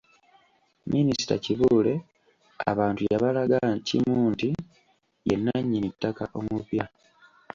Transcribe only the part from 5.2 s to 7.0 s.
ye nnannyini ttaka omupya.